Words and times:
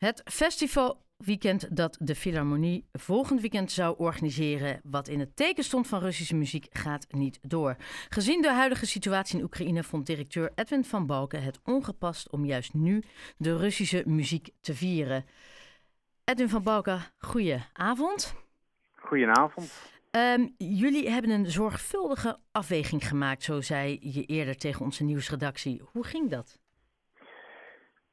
Het 0.00 0.22
festivalweekend 0.24 1.76
dat 1.76 1.96
de 2.00 2.14
Philharmonie 2.14 2.88
volgend 2.92 3.40
weekend 3.40 3.72
zou 3.72 3.98
organiseren, 3.98 4.80
wat 4.84 5.08
in 5.08 5.20
het 5.20 5.36
teken 5.36 5.64
stond 5.64 5.86
van 5.86 6.00
Russische 6.00 6.34
muziek, 6.34 6.66
gaat 6.70 7.06
niet 7.10 7.38
door. 7.42 7.76
Gezien 8.08 8.42
de 8.42 8.52
huidige 8.52 8.86
situatie 8.86 9.38
in 9.38 9.44
Oekraïne 9.44 9.82
vond 9.82 10.06
directeur 10.06 10.52
Edwin 10.54 10.84
van 10.84 11.06
Balken 11.06 11.42
het 11.42 11.60
ongepast 11.64 12.30
om 12.30 12.44
juist 12.44 12.74
nu 12.74 13.02
de 13.36 13.56
Russische 13.56 14.02
muziek 14.06 14.50
te 14.60 14.74
vieren. 14.74 15.24
Edwin 16.24 16.48
van 16.48 16.62
Balken, 16.62 17.00
goedenavond. 17.18 18.34
Goedenavond. 18.94 19.72
Um, 20.10 20.54
jullie 20.58 21.10
hebben 21.10 21.30
een 21.30 21.50
zorgvuldige 21.50 22.38
afweging 22.52 23.08
gemaakt, 23.08 23.42
zo 23.42 23.60
zei 23.60 23.98
je 24.00 24.24
eerder 24.24 24.56
tegen 24.56 24.84
onze 24.84 25.04
nieuwsredactie. 25.04 25.82
Hoe 25.92 26.04
ging 26.04 26.30
dat? 26.30 26.59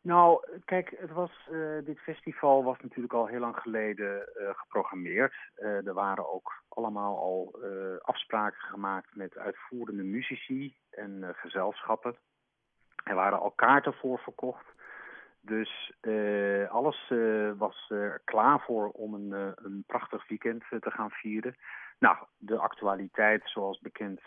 Nou, 0.02 0.45
kijk, 0.66 0.95
het 0.98 1.11
was, 1.11 1.48
uh, 1.52 1.86
dit 1.86 2.00
festival 2.00 2.64
was 2.64 2.77
natuurlijk 2.82 3.14
al 3.14 3.25
heel 3.25 3.39
lang 3.39 3.55
geleden 3.55 4.29
uh, 4.39 4.50
geprogrammeerd. 4.54 5.33
Uh, 5.57 5.88
er 5.88 5.93
waren 5.93 6.33
ook 6.33 6.64
allemaal 6.69 7.18
al 7.18 7.60
afspraken 8.02 8.60
gemaakt 8.60 9.15
met 9.15 9.38
uitvoerende 9.38 10.04
muzici 10.04 10.75
en 10.89 11.33
gezelschappen. 11.36 12.15
Er 13.04 13.15
waren 13.15 13.39
al 13.39 13.52
kaarten 13.52 13.93
voor 13.93 14.19
verkocht. 14.19 14.65
Dus 15.41 15.93
alles 16.69 17.14
was 17.57 17.89
er 17.89 18.21
klaar 18.24 18.60
voor 18.60 18.89
om 18.89 19.14
een, 19.14 19.55
een 19.55 19.83
prachtig 19.88 20.27
weekend 20.27 20.64
te 20.69 20.91
gaan 20.91 21.10
vieren. 21.10 21.55
Nou, 22.00 22.18
de 22.38 22.57
actualiteit, 22.57 23.41
zoals 23.46 23.79
bekend, 23.79 24.21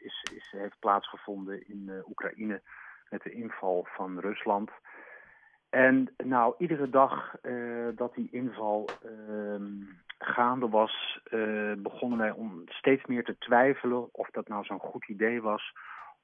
is, 0.00 0.26
is, 0.34 0.48
heeft 0.50 0.78
plaatsgevonden 0.78 1.68
in 1.68 2.04
Oekraïne 2.08 2.62
met 3.10 3.22
de 3.22 3.30
inval 3.30 3.86
van 3.90 4.18
Rusland. 4.18 4.70
En 5.70 6.14
nou, 6.16 6.54
iedere 6.58 6.90
dag 6.90 7.34
uh, 7.42 7.88
dat 7.94 8.14
die 8.14 8.28
inval 8.30 8.88
uh, 9.06 9.60
gaande 10.18 10.68
was, 10.68 11.20
uh, 11.30 11.72
begonnen 11.78 12.18
wij 12.18 12.30
om 12.30 12.62
steeds 12.66 13.04
meer 13.06 13.24
te 13.24 13.38
twijfelen 13.38 14.08
of 14.12 14.30
dat 14.30 14.48
nou 14.48 14.64
zo'n 14.64 14.78
goed 14.78 15.08
idee 15.08 15.42
was 15.42 15.72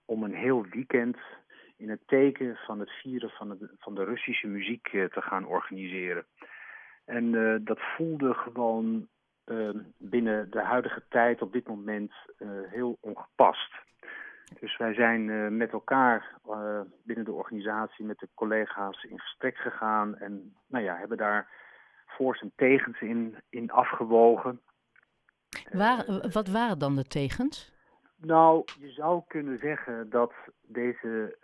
om 0.05 0.23
een 0.23 0.35
heel 0.35 0.65
weekend 0.71 1.17
in 1.77 1.91
het 1.91 2.01
teken 2.07 2.57
van 2.57 2.81
het 2.81 2.91
vieren 2.91 3.31
van, 3.31 3.59
van 3.79 3.95
de 3.95 4.05
Russische 4.05 4.47
muziek 4.47 4.89
te 4.89 5.23
gaan 5.23 5.47
organiseren. 5.47 6.25
En 7.05 7.31
dat 7.65 7.79
voelde 7.97 8.35
gewoon 8.35 9.09
ehm, 9.45 9.79
binnen 9.99 10.51
de 10.51 10.61
huidige 10.61 11.03
tijd 11.09 11.43
op 11.43 11.53
dit 11.53 11.67
moment 11.69 12.13
heel 12.69 12.99
ongepast. 13.01 13.73
Dus 14.55 14.77
wij 14.77 14.95
zijn 14.95 15.29
uh, 15.29 15.49
met 15.49 15.73
elkaar 15.73 16.39
uh, 16.49 16.81
binnen 17.05 17.25
de 17.25 17.33
organisatie, 17.33 18.05
met 18.05 18.19
de 18.19 18.29
collega's 18.35 19.05
in 19.05 19.21
gesprek 19.21 19.57
gegaan. 19.57 20.17
En 20.17 20.55
nou 20.67 20.85
ja, 20.85 20.97
hebben 20.97 21.17
daar 21.17 21.49
voor's 22.07 22.41
en 22.41 22.53
tegens 22.57 23.01
in, 23.01 23.37
in 23.49 23.71
afgewogen. 23.71 24.61
Waar, 25.73 26.05
wat 26.33 26.49
waren 26.49 26.79
dan 26.79 26.97
de 26.97 27.05
tegens? 27.05 27.75
Nou, 28.17 28.65
je 28.79 28.91
zou 28.91 29.23
kunnen 29.27 29.59
zeggen 29.59 30.11
dat 30.11 30.33
deze 30.63 31.37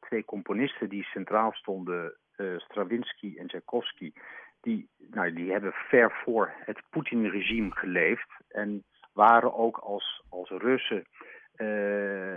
twee 0.00 0.24
componisten 0.24 0.88
die 0.88 1.04
centraal 1.04 1.52
stonden, 1.52 2.16
Stravinsky 2.56 3.34
en 3.38 3.46
Tchaikovsky, 3.46 4.12
die, 4.60 4.88
nou, 4.96 5.32
die 5.32 5.52
hebben 5.52 5.72
ver 5.72 6.22
voor 6.24 6.52
het 6.56 6.82
Poetin-regime 6.90 7.70
geleefd. 7.70 8.28
En 8.48 8.84
waren 9.12 9.54
ook 9.54 9.78
als, 9.78 10.22
als 10.28 10.50
Russen 10.50 11.04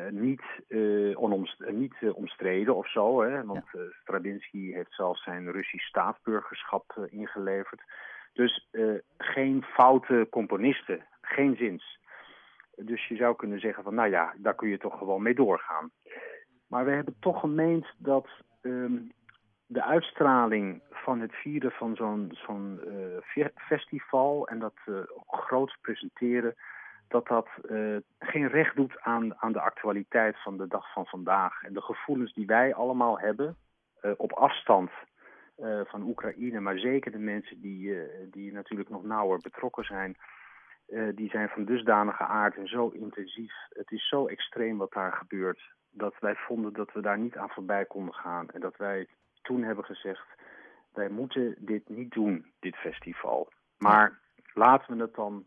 niet, 0.10 0.42
uh, 0.68 1.22
onomst 1.22 1.64
niet 1.70 1.96
uh, 2.00 2.16
omstreden 2.16 2.76
of 2.76 2.90
zo. 2.90 3.22
Hè? 3.22 3.46
Want 3.46 3.66
ja. 3.72 3.80
Stravinsky 4.02 4.72
heeft 4.72 4.94
zelfs 4.94 5.24
zijn 5.24 5.52
Russisch 5.52 5.88
staatsburgerschap 5.88 7.08
ingeleverd. 7.10 7.82
Dus 8.34 8.70
geen 9.18 9.64
foute 9.64 10.28
componisten, 10.30 11.06
geen 11.22 11.56
zins. 11.56 12.00
Dus 12.76 13.08
je 13.08 13.16
zou 13.16 13.36
kunnen 13.36 13.60
zeggen 13.60 13.84
van, 13.84 13.96
nou 13.96 14.10
ja, 14.10 14.34
daar 14.38 14.56
kun 14.56 14.70
je 14.70 14.78
toch 14.78 14.98
gewoon 14.98 15.22
mee 15.22 15.36
doorgaan. 15.36 15.92
Maar 16.68 16.86
we 16.86 16.92
hebben 16.92 17.16
toch 17.20 17.40
gemeend 17.40 17.88
dat 17.98 18.28
um, 18.62 19.12
de 19.66 19.84
uitstraling 19.84 20.82
van 20.92 21.20
het 21.20 21.34
vieren 21.34 21.72
van 21.72 21.96
zo'n 21.96 22.32
zo'n 22.32 22.80
festival 23.56 24.48
en 24.48 24.60
dat 24.60 24.76
groots 25.28 25.78
presenteren 25.82 26.56
dat 27.08 27.28
dat 27.28 27.48
uh, 27.70 27.98
geen 28.20 28.48
recht 28.48 28.76
doet 28.76 29.00
aan, 29.02 29.36
aan 29.42 29.52
de 29.52 29.62
actualiteit 29.62 30.42
van 30.42 30.58
de 30.58 30.68
dag 30.68 30.92
van 30.94 31.06
vandaag. 31.06 31.64
En 31.64 31.74
de 31.74 31.82
gevoelens 31.82 32.34
die 32.34 32.46
wij 32.46 32.74
allemaal 32.74 33.20
hebben 33.20 33.56
uh, 34.02 34.12
op 34.18 34.32
afstand 34.32 34.92
uh, 35.58 35.82
van 35.86 36.02
Oekraïne, 36.02 36.60
maar 36.60 36.78
zeker 36.78 37.12
de 37.12 37.18
mensen 37.18 37.62
die, 37.62 37.98
die 38.32 38.54
natuurlijk 38.54 38.90
nog 38.90 39.04
nauwer 39.04 39.40
betrokken 39.40 39.84
zijn, 39.84 40.18
die 41.16 41.30
zijn 41.30 41.50
van 41.50 41.66
dusdanige 41.66 42.24
aard 42.24 42.56
en 42.56 42.68
zo 42.68 42.88
intensief. 42.88 43.54
Het 43.70 43.92
is 43.92 44.08
zo 44.08 44.28
extreem 44.28 44.78
wat 44.78 44.92
daar 44.92 45.14
gebeurt, 45.14 45.74
dat 45.92 46.16
wij 46.20 46.36
vonden 46.36 46.74
dat 46.74 46.94
we 46.94 47.02
daar 47.02 47.18
niet 47.18 47.38
aan 47.38 47.50
voorbij 47.50 47.86
konden 47.86 48.14
gaan. 48.14 48.50
En 48.50 48.60
dat 48.60 48.78
wij 48.78 49.08
toen 49.42 49.64
hebben 49.64 49.86
gezegd, 49.86 50.26
wij 50.94 51.10
moeten 51.10 51.56
dit 51.60 51.90
niet 51.90 52.12
doen, 52.12 52.52
dit 52.60 52.76
festival. 52.76 53.52
Maar 53.78 54.20
laten 54.54 54.98
we 54.98 55.02
het 55.02 55.16
dan 55.16 55.46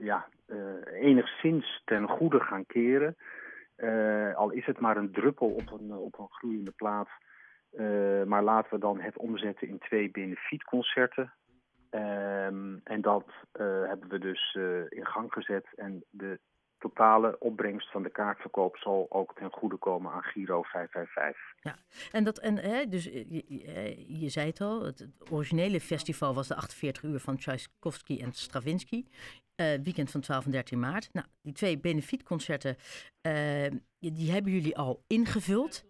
ja, 0.00 0.28
uh, 0.46 0.58
enigszins 0.92 1.82
ten 1.84 2.08
goede 2.08 2.40
gaan 2.40 2.66
keren. 2.66 3.16
Uh, 3.76 4.34
al 4.34 4.50
is 4.50 4.66
het 4.66 4.80
maar 4.80 4.96
een 4.96 5.12
druppel 5.12 5.48
op 5.48 5.70
een, 5.70 5.92
op 5.92 6.18
een 6.18 6.30
gloeiende 6.30 6.70
plaat. 6.70 7.08
maar 8.26 8.42
laten 8.42 8.74
we 8.74 8.78
dan 8.78 9.00
het 9.00 9.16
omzetten 9.16 9.68
in 9.68 9.78
twee 9.78 10.10
benefietconcerten. 10.10 11.32
Um, 11.90 12.80
en 12.84 13.00
dat 13.00 13.24
hebben 13.52 14.08
we 14.08 14.18
dus 14.18 14.58
in 14.88 15.06
gang 15.06 15.32
gezet. 15.32 15.66
En 15.74 16.04
de 16.10 16.38
totale 16.82 17.38
opbrengst 17.38 17.90
van 17.90 18.02
de 18.02 18.10
kaartverkoop 18.10 18.76
zal 18.76 19.06
ook 19.08 19.34
ten 19.34 19.50
goede 19.50 19.76
komen 19.76 20.12
aan 20.12 20.22
Giro 20.22 20.62
555. 20.62 21.40
Ja, 21.60 21.76
en, 22.12 22.24
dat, 22.24 22.38
en 22.38 22.56
hè, 22.56 22.88
dus 22.88 23.04
je, 23.04 23.44
je, 24.20 24.28
zei 24.28 24.46
het 24.46 24.60
al, 24.60 24.84
het, 24.84 25.08
originele 25.30 25.80
festival 25.80 26.34
was 26.34 26.48
de 26.48 26.54
48 26.54 27.02
uur 27.02 27.20
van 27.20 27.36
Tchaikovsky 27.36 28.20
en 28.22 28.32
Stravinsky. 28.32 29.04
Uh, 29.56 29.66
weekend 29.82 30.10
van 30.10 30.20
12 30.20 30.44
en 30.44 30.50
13 30.50 30.78
maart. 30.78 31.08
Nou, 31.12 31.26
die 31.42 31.52
twee 31.52 31.78
benefietconcerten, 31.78 32.76
die 33.98 34.32
hebben 34.32 34.52
jullie 34.52 34.76
al 34.76 35.02
ingevuld. 35.06 35.84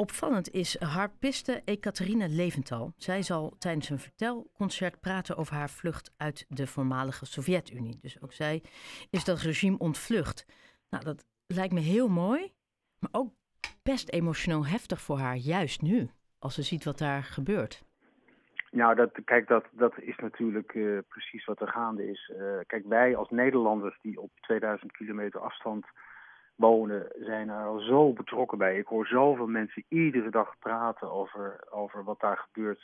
Opvallend 0.00 0.50
is 0.50 0.80
harpiste 0.80 1.62
Ekaterina 1.64 2.26
Leventhal. 2.28 2.92
Zij 2.96 3.22
zal 3.22 3.56
tijdens 3.58 3.88
een 3.88 3.98
vertelconcert 3.98 5.00
praten 5.00 5.36
over 5.36 5.54
haar 5.54 5.70
vlucht 5.70 6.14
uit 6.16 6.46
de 6.48 6.66
voormalige 6.66 7.26
Sovjet-Unie. 7.26 7.98
Dus 8.00 8.22
ook 8.22 8.32
zij 8.32 8.62
is 9.10 9.24
dat 9.24 9.40
regime 9.40 9.78
ontvlucht. 9.78 10.46
Nou, 10.90 11.04
dat 11.04 11.24
lijkt 11.46 11.72
me 11.72 11.80
heel 11.80 12.08
mooi, 12.08 12.52
maar 13.00 13.10
ook 13.12 13.32
best 13.82 14.08
emotioneel 14.12 14.66
heftig 14.66 15.00
voor 15.00 15.18
haar, 15.18 15.36
juist 15.36 15.82
nu, 15.82 16.08
als 16.38 16.54
ze 16.54 16.62
ziet 16.62 16.84
wat 16.84 16.98
daar 16.98 17.22
gebeurt. 17.22 17.84
Nou, 18.70 18.94
dat, 18.94 19.10
kijk, 19.24 19.48
dat, 19.48 19.64
dat 19.70 19.98
is 19.98 20.16
natuurlijk 20.16 20.74
uh, 20.74 20.98
precies 21.08 21.44
wat 21.44 21.60
er 21.60 21.68
gaande 21.68 22.10
is. 22.10 22.32
Uh, 22.36 22.58
kijk, 22.66 22.84
wij 22.86 23.16
als 23.16 23.30
Nederlanders 23.30 23.98
die 24.02 24.20
op 24.20 24.30
2000 24.40 24.92
kilometer 24.92 25.40
afstand 25.40 25.86
wonen 26.58 27.06
zijn 27.18 27.48
er 27.48 27.66
al 27.66 27.78
zo 27.78 28.12
betrokken 28.12 28.58
bij. 28.58 28.78
Ik 28.78 28.86
hoor 28.86 29.06
zoveel 29.06 29.46
mensen 29.46 29.84
iedere 29.88 30.30
dag 30.30 30.58
praten 30.58 31.10
over, 31.10 31.64
over 31.70 32.04
wat 32.04 32.20
daar 32.20 32.36
gebeurt. 32.36 32.82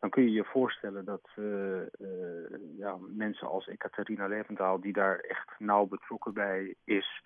Dan 0.00 0.10
kun 0.10 0.22
je 0.22 0.30
je 0.30 0.44
voorstellen 0.44 1.04
dat 1.04 1.28
uh, 1.36 1.76
uh, 1.76 2.76
ja, 2.76 2.96
mensen 3.00 3.48
als 3.48 3.66
Ekaterina 3.66 4.26
Leventhal, 4.26 4.80
die 4.80 4.92
daar 4.92 5.18
echt 5.18 5.54
nauw 5.58 5.86
betrokken 5.86 6.34
bij 6.34 6.74
is, 6.84 7.22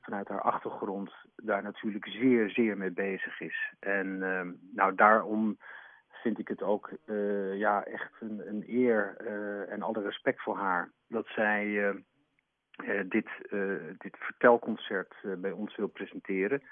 vanuit 0.00 0.28
haar 0.28 0.40
achtergrond, 0.40 1.12
daar 1.36 1.62
natuurlijk 1.62 2.06
zeer, 2.06 2.50
zeer 2.50 2.76
mee 2.76 2.92
bezig 2.92 3.40
is. 3.40 3.74
En 3.80 4.06
uh, 4.06 4.40
nou, 4.74 4.94
daarom 4.94 5.58
vind 6.10 6.38
ik 6.38 6.48
het 6.48 6.62
ook 6.62 6.90
ja, 7.54 7.84
echt 7.84 8.12
een, 8.20 8.48
een 8.48 8.64
eer 8.66 9.16
en 9.68 9.82
alle 9.82 10.02
respect 10.02 10.42
voor 10.42 10.56
haar 10.56 10.90
dat 11.08 11.26
zij 11.26 11.94
dit, 13.08 13.28
uh, 13.50 13.80
dit 13.98 14.16
vertelconcert 14.18 15.14
uh, 15.22 15.34
bij 15.36 15.50
ons 15.50 15.76
wil 15.76 15.88
presenteren. 15.88 16.62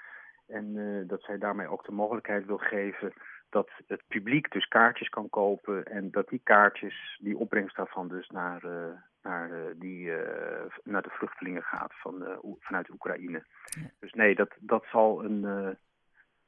En 0.47 1.03
dat 1.07 1.23
zij 1.23 1.37
daarmee 1.37 1.67
ook 1.67 1.85
de 1.85 1.91
mogelijkheid 1.91 2.45
wil 2.45 2.57
geven 2.57 3.13
dat 3.49 3.69
het 3.87 4.01
publiek 4.07 4.51
dus 4.51 4.67
kaartjes 4.67 5.09
kan 5.09 5.29
kopen. 5.29 5.85
En 5.85 6.11
dat 6.11 6.27
die 6.27 6.41
kaartjes, 6.43 7.19
die 7.21 7.37
opbrengst 7.37 7.75
daarvan 7.75 8.07
dus 8.07 8.29
naar, 8.29 8.61
naar, 9.21 9.73
die, 9.75 10.11
naar 10.83 11.01
de 11.01 11.09
vluchtelingen 11.09 11.63
gaat 11.63 11.93
van, 11.95 12.39
vanuit 12.59 12.89
Oekraïne. 12.89 13.43
Ja. 13.63 13.89
Dus 13.99 14.13
nee, 14.13 14.35
dat, 14.35 14.55
dat 14.59 14.85
zal 14.91 15.23
een, 15.23 15.77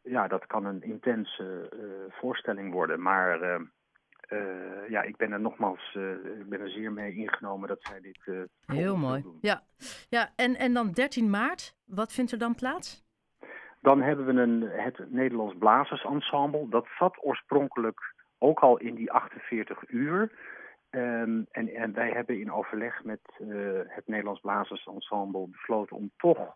ja, 0.01 0.27
dat 0.27 0.45
kan 0.45 0.65
een 0.65 0.83
intense 0.83 1.69
voorstelling 2.09 2.71
worden. 2.71 3.01
Maar 3.01 3.59
uh, 4.29 4.89
ja, 4.89 5.01
ik 5.01 5.17
ben 5.17 5.31
er 5.31 5.39
nogmaals 5.39 5.95
uh, 5.97 6.11
ik 6.39 6.49
ben 6.49 6.59
er 6.59 6.69
zeer 6.69 6.91
mee 6.91 7.15
ingenomen 7.15 7.67
dat 7.67 7.83
zij 7.83 7.99
dit. 7.99 8.19
Uh, 8.25 8.41
Heel 8.65 8.97
mooi. 8.97 9.21
Doen. 9.21 9.37
Ja, 9.41 9.61
ja 10.09 10.29
en, 10.35 10.55
en 10.55 10.73
dan 10.73 10.91
13 10.91 11.29
maart, 11.29 11.75
wat 11.85 12.13
vindt 12.13 12.31
er 12.31 12.37
dan 12.37 12.55
plaats? 12.55 13.05
Dan 13.81 14.01
hebben 14.01 14.25
we 14.25 14.41
een, 14.41 14.61
het 14.61 15.11
Nederlands 15.11 15.55
Blazersensemble. 15.57 16.69
Dat 16.69 16.87
zat 16.99 17.17
oorspronkelijk 17.21 17.99
ook 18.37 18.59
al 18.59 18.77
in 18.77 18.95
die 18.95 19.11
48 19.11 19.89
uur. 19.89 20.31
Um, 20.89 21.45
en, 21.51 21.69
en, 21.75 21.93
wij 21.93 22.11
hebben 22.11 22.39
in 22.39 22.51
overleg 22.51 23.03
met 23.03 23.19
het 23.87 24.07
Nederlands 24.07 24.41
Blazersensemble 24.41 25.47
besloten 25.47 25.95
om 25.95 26.11
toch 26.17 26.55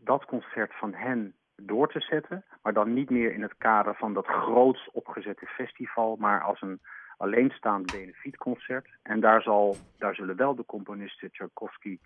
dat 0.00 0.24
concert 0.24 0.74
van 0.74 0.94
hen 0.94 1.34
door 1.56 1.88
te 1.88 2.00
zetten. 2.00 2.44
Maar 2.62 2.72
dan 2.72 2.92
niet 2.92 3.10
meer 3.10 3.32
in 3.32 3.42
het 3.42 3.56
kader 3.58 3.94
van 3.94 4.14
dat 4.14 4.26
groots 4.26 4.88
opgezette 4.92 5.46
festival, 5.46 6.16
maar 6.16 6.42
als 6.42 6.62
een 6.62 6.80
alleenstaand 7.18 7.92
benefietconcert. 7.92 8.88
En 9.02 9.20
daar, 9.20 9.42
zal, 9.42 9.76
daar 9.98 10.14
zullen 10.14 10.36
wel 10.36 10.54
de 10.54 10.64
componisten 10.64 11.30
Tchaikovsky 11.30 11.98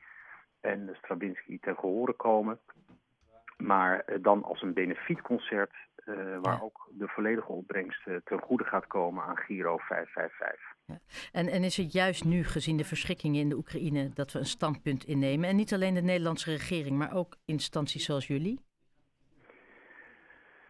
en 0.60 0.90
Stravinsky 0.92 1.58
ten 1.60 1.74
gehore 1.74 2.12
komen. 2.12 2.58
Maar 3.56 4.04
uh, 4.06 4.16
dan 4.22 4.44
als 4.44 4.62
een 4.62 4.72
benefietconcert 4.72 5.72
uh, 6.06 6.14
waar 6.40 6.54
ja. 6.54 6.60
ook 6.62 6.88
de 6.92 7.08
volledige 7.08 7.52
opbrengst 7.52 8.06
uh, 8.06 8.16
ten 8.24 8.40
goede 8.40 8.64
gaat 8.64 8.86
komen 8.86 9.24
aan 9.24 9.36
Giro 9.36 9.76
555. 9.76 10.60
Ja. 10.84 10.98
En, 11.32 11.48
en 11.48 11.62
is 11.62 11.76
het 11.76 11.92
juist 11.92 12.24
nu, 12.24 12.44
gezien 12.44 12.76
de 12.76 12.84
verschrikkingen 12.84 13.40
in 13.40 13.48
de 13.48 13.56
Oekraïne, 13.56 14.10
dat 14.14 14.32
we 14.32 14.38
een 14.38 14.44
standpunt 14.44 15.04
innemen? 15.04 15.48
En 15.48 15.56
niet 15.56 15.72
alleen 15.72 15.94
de 15.94 16.02
Nederlandse 16.02 16.50
regering, 16.50 16.96
maar 16.96 17.14
ook 17.14 17.36
instanties 17.44 18.04
zoals 18.04 18.26
jullie? 18.26 18.60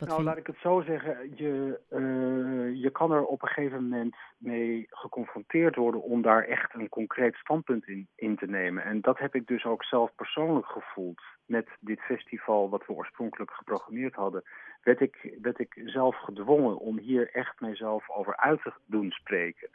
Wat 0.02 0.10
nou, 0.10 0.22
laat 0.22 0.36
ik 0.36 0.46
het 0.46 0.58
zo 0.62 0.80
zeggen. 0.80 1.32
Je, 1.34 1.78
uh, 1.90 2.82
je 2.82 2.90
kan 2.90 3.12
er 3.12 3.24
op 3.24 3.42
een 3.42 3.48
gegeven 3.48 3.82
moment 3.82 4.16
mee 4.38 4.86
geconfronteerd 4.88 5.76
worden 5.76 6.02
om 6.02 6.22
daar 6.22 6.44
echt 6.44 6.74
een 6.74 6.88
concreet 6.88 7.34
standpunt 7.34 7.88
in, 7.88 8.08
in 8.16 8.36
te 8.36 8.46
nemen. 8.46 8.84
En 8.84 9.00
dat 9.00 9.18
heb 9.18 9.34
ik 9.34 9.46
dus 9.46 9.64
ook 9.64 9.84
zelf 9.84 10.14
persoonlijk 10.14 10.66
gevoeld. 10.66 11.20
Met 11.46 11.68
dit 11.80 12.00
festival 12.00 12.70
wat 12.70 12.86
we 12.86 12.92
oorspronkelijk 12.92 13.50
geprogrammeerd 13.50 14.14
hadden, 14.14 14.42
werd 14.82 15.00
ik, 15.00 15.34
werd 15.42 15.58
ik 15.58 15.82
zelf 15.84 16.16
gedwongen 16.16 16.78
om 16.78 16.98
hier 16.98 17.30
echt 17.32 17.60
mijzelf 17.60 18.10
over 18.10 18.36
uit 18.36 18.62
te 18.62 18.72
doen 18.86 19.10
spreken. 19.10 19.68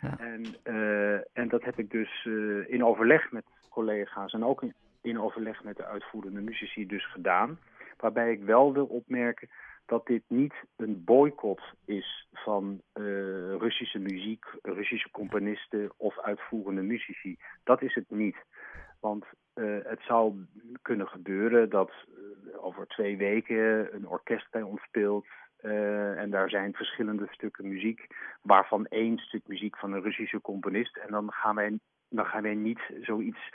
Ja. 0.00 0.18
En, 0.18 0.44
uh, 0.64 1.14
en 1.14 1.48
dat 1.48 1.64
heb 1.64 1.78
ik 1.78 1.90
dus 1.90 2.24
uh, 2.24 2.70
in 2.70 2.84
overleg 2.84 3.30
met 3.32 3.44
collega's 3.70 4.32
en 4.32 4.44
ook 4.44 4.62
in, 4.62 4.74
in 5.00 5.20
overleg 5.20 5.64
met 5.64 5.76
de 5.76 5.84
uitvoerende 5.84 6.40
muzici 6.40 6.86
dus 6.86 7.06
gedaan. 7.06 7.58
Waarbij 8.02 8.32
ik 8.32 8.42
wel 8.42 8.72
wil 8.72 8.86
opmerken 8.86 9.48
dat 9.86 10.06
dit 10.06 10.22
niet 10.28 10.54
een 10.76 11.04
boycott 11.04 11.62
is 11.84 12.28
van 12.32 12.80
uh, 12.94 13.04
Russische 13.54 13.98
muziek, 13.98 14.44
Russische 14.62 15.10
componisten 15.10 15.90
of 15.96 16.18
uitvoerende 16.18 16.82
muzici. 16.82 17.36
Dat 17.64 17.82
is 17.82 17.94
het 17.94 18.10
niet. 18.10 18.36
Want 19.00 19.24
uh, 19.54 19.78
het 19.82 20.00
zou 20.00 20.46
kunnen 20.82 21.08
gebeuren 21.08 21.70
dat 21.70 21.90
uh, 21.90 22.64
over 22.64 22.86
twee 22.86 23.16
weken 23.16 23.94
een 23.94 24.08
orkest 24.08 24.50
bij 24.50 24.62
ons 24.62 24.82
speelt. 24.82 25.26
En 26.16 26.30
daar 26.30 26.50
zijn 26.50 26.74
verschillende 26.74 27.26
stukken 27.30 27.68
muziek, 27.68 28.06
waarvan 28.40 28.86
één 28.86 29.18
stuk 29.18 29.46
muziek 29.46 29.78
van 29.78 29.92
een 29.92 30.02
Russische 30.02 30.40
componist. 30.40 30.96
En 30.96 31.10
dan 31.10 31.32
gaan 31.32 31.54
wij, 31.54 31.78
dan 32.08 32.26
gaan 32.26 32.42
wij 32.42 32.54
niet 32.54 32.80
zoiets 33.00 33.50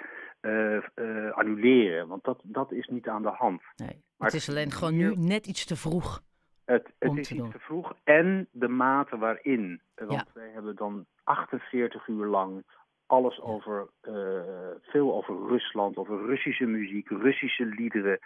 annuleren, 1.31 2.07
want 2.07 2.23
dat, 2.23 2.39
dat 2.43 2.71
is 2.71 2.87
niet 2.87 3.07
aan 3.07 3.21
de 3.21 3.29
hand. 3.29 3.61
Nee, 3.75 4.03
maar 4.17 4.27
het 4.27 4.37
is 4.37 4.49
alleen 4.49 4.71
gewoon 4.71 4.95
nu 4.95 5.15
net 5.15 5.47
iets 5.47 5.65
te 5.65 5.75
vroeg. 5.75 6.21
Het, 6.65 6.93
het 6.99 7.17
is 7.17 7.31
iets 7.31 7.51
te 7.51 7.59
vroeg 7.59 7.93
en 8.03 8.47
de 8.51 8.67
mate 8.67 9.17
waarin. 9.17 9.81
Want 9.95 10.11
ja. 10.11 10.25
wij 10.33 10.49
hebben 10.49 10.75
dan 10.75 11.05
48 11.23 12.07
uur 12.07 12.25
lang 12.25 12.63
alles 13.05 13.41
over, 13.41 13.87
uh, 14.01 14.41
veel 14.81 15.13
over 15.13 15.47
Rusland, 15.47 15.97
over 15.97 16.25
Russische 16.25 16.65
muziek, 16.65 17.09
Russische 17.09 17.65
liederen. 17.65 18.19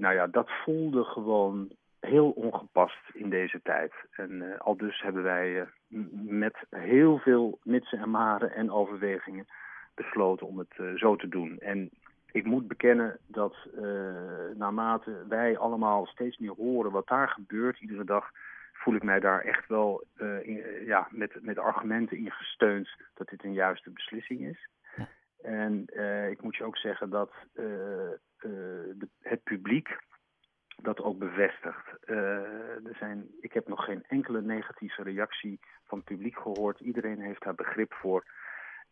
Nou 0.00 0.14
ja, 0.14 0.26
dat 0.26 0.50
voelde 0.64 1.04
gewoon 1.04 1.68
heel 2.00 2.30
ongepast 2.30 3.10
in 3.12 3.30
deze 3.30 3.60
tijd. 3.62 3.92
En 4.10 4.58
al 4.58 4.76
dus 4.76 5.00
hebben 5.00 5.22
wij 5.22 5.66
met 6.22 6.56
heel 6.70 7.18
veel 7.18 7.58
mitsen 7.62 7.98
en 7.98 8.10
maren 8.10 8.54
en 8.54 8.70
overwegingen 8.70 9.46
besloten 9.98 10.46
om 10.46 10.58
het 10.58 10.98
zo 10.98 11.16
te 11.16 11.28
doen. 11.28 11.58
En 11.58 11.90
ik 12.32 12.44
moet 12.44 12.68
bekennen 12.68 13.18
dat 13.26 13.56
uh, 13.74 13.82
naarmate 14.54 15.24
wij 15.28 15.58
allemaal 15.58 16.06
steeds 16.06 16.38
meer 16.38 16.54
horen 16.56 16.90
wat 16.90 17.06
daar 17.06 17.28
gebeurt 17.28 17.80
iedere 17.80 18.04
dag, 18.04 18.30
voel 18.72 18.94
ik 18.94 19.02
mij 19.02 19.20
daar 19.20 19.40
echt 19.40 19.68
wel 19.68 20.04
in, 20.42 20.62
ja, 20.84 21.08
met, 21.10 21.42
met 21.42 21.58
argumenten 21.58 22.16
in 22.16 22.30
gesteund 22.30 22.88
dat 23.14 23.28
dit 23.28 23.44
een 23.44 23.52
juiste 23.52 23.90
beslissing 23.90 24.40
is. 24.40 24.68
Ja. 24.96 25.08
En 25.42 25.86
ik 26.30 26.42
moet 26.42 26.56
je 26.56 26.64
ook 26.64 26.76
zeggen 26.76 27.10
dat 27.10 27.32
de, 27.52 29.08
het 29.20 29.42
publiek 29.42 29.98
dat 30.82 31.00
ook 31.00 31.18
bevestigt. 31.18 31.86
er 32.06 32.96
zijn, 32.98 33.28
ik 33.40 33.52
heb 33.52 33.68
nog 33.68 33.84
geen 33.84 34.04
enkele 34.08 34.42
negatieve 34.42 35.02
reactie 35.02 35.60
van 35.84 35.98
het 35.98 36.06
publiek 36.06 36.38
gehoord. 36.38 36.80
Iedereen 36.80 37.20
heeft 37.20 37.42
daar 37.42 37.54
begrip 37.54 37.92
voor. 37.92 38.24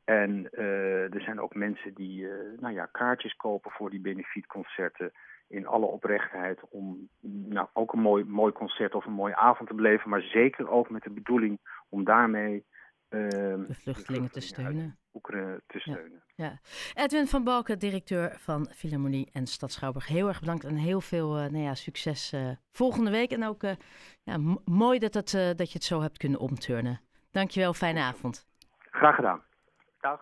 En 0.07 0.49
uh, 0.53 1.15
er 1.15 1.21
zijn 1.21 1.41
ook 1.41 1.55
mensen 1.55 1.95
die 1.95 2.21
uh, 2.21 2.31
nou 2.59 2.75
ja, 2.75 2.87
kaartjes 2.87 3.37
kopen 3.37 3.71
voor 3.71 3.91
die 3.91 4.01
benefietconcerten 4.01 5.13
in 5.49 5.67
alle 5.67 5.87
oprechtheid 5.87 6.61
om 6.71 7.09
nou, 7.21 7.69
ook 7.73 7.93
een 7.93 8.01
mooi, 8.01 8.25
mooi 8.25 8.53
concert 8.53 8.95
of 8.95 9.07
een 9.07 9.13
mooie 9.13 9.37
avond 9.37 9.69
te 9.69 9.75
beleven, 9.75 10.11
maar 10.11 10.21
zeker 10.21 10.71
ook 10.71 10.91
met 10.91 11.03
de 11.03 11.11
bedoeling 11.11 11.59
om 11.89 12.05
daarmee 12.05 12.65
uh, 13.11 13.21
de 13.21 13.75
vluchtelingen 13.75 14.31
te 14.31 14.41
steunen. 14.41 14.99
Oekraïne 15.13 15.63
te 15.67 15.79
steunen. 15.79 16.23
Ja, 16.35 16.45
ja. 16.45 16.61
Edwin 17.03 17.27
van 17.27 17.45
Balken, 17.45 17.79
directeur 17.79 18.37
van 18.39 18.69
Philharmonie 18.75 19.29
en 19.33 19.47
Stad 19.47 19.73
Schouwburg. 19.73 20.07
Heel 20.07 20.29
erg 20.29 20.41
bedankt 20.41 20.65
en 20.65 20.77
heel 20.77 21.01
veel 21.01 21.29
nou 21.29 21.59
ja, 21.59 21.75
succes 21.75 22.35
volgende 22.71 23.11
week. 23.11 23.31
En 23.31 23.45
ook 23.45 23.63
ja, 24.23 24.39
mooi 24.65 24.99
dat, 24.99 25.15
het, 25.15 25.31
dat 25.31 25.69
je 25.73 25.79
het 25.79 25.85
zo 25.85 26.01
hebt 26.01 26.19
kunnen 26.19 26.41
omturnen. 26.41 27.01
Dankjewel, 27.31 27.73
fijne 27.73 28.01
avond. 28.01 28.47
Graag 28.91 29.15
gedaan. 29.15 29.46
Dag. 30.07 30.21